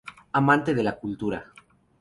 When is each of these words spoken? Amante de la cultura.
Amante 0.39 0.73
de 0.73 0.81
la 0.81 0.97
cultura. 0.97 1.45